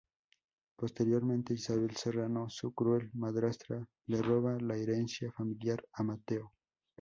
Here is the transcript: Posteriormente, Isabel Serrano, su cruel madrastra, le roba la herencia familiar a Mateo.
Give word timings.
Posteriormente, 0.77 1.53
Isabel 1.53 1.95
Serrano, 1.95 2.49
su 2.49 2.73
cruel 2.73 3.11
madrastra, 3.13 3.87
le 4.07 4.19
roba 4.23 4.57
la 4.59 4.75
herencia 4.75 5.31
familiar 5.31 5.85
a 5.93 6.01
Mateo. 6.01 6.53